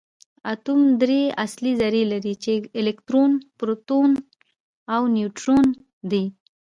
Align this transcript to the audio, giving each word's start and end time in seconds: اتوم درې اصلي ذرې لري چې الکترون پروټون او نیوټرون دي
اتوم 0.53 0.81
درې 1.01 1.21
اصلي 1.45 1.71
ذرې 1.81 2.03
لري 2.11 2.33
چې 2.43 2.51
الکترون 2.79 3.31
پروټون 3.57 4.09
او 4.95 5.01
نیوټرون 5.15 5.65
دي 6.11 6.23